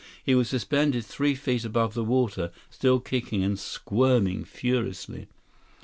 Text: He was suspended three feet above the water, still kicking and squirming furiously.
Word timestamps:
He 0.25 0.33
was 0.33 0.49
suspended 0.49 1.05
three 1.05 1.35
feet 1.35 1.63
above 1.63 1.93
the 1.93 2.03
water, 2.03 2.49
still 2.71 2.99
kicking 2.99 3.43
and 3.43 3.59
squirming 3.59 4.45
furiously. 4.45 5.27